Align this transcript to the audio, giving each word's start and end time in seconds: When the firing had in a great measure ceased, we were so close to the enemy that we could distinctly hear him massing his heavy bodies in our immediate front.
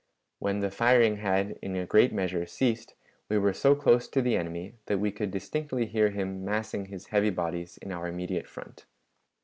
When 0.39 0.61
the 0.61 0.71
firing 0.71 1.17
had 1.17 1.59
in 1.61 1.75
a 1.75 1.85
great 1.85 2.11
measure 2.11 2.47
ceased, 2.47 2.95
we 3.29 3.37
were 3.37 3.53
so 3.53 3.75
close 3.75 4.07
to 4.07 4.21
the 4.23 4.35
enemy 4.35 4.73
that 4.87 4.97
we 4.97 5.11
could 5.11 5.29
distinctly 5.29 5.85
hear 5.85 6.09
him 6.09 6.43
massing 6.43 6.85
his 6.85 7.05
heavy 7.09 7.29
bodies 7.29 7.77
in 7.77 7.91
our 7.91 8.07
immediate 8.07 8.47
front. 8.47 8.85